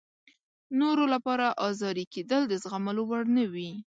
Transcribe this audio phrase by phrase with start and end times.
[0.79, 3.71] نورو لپاره ازاري کېدل د زغملو وړ نه وي.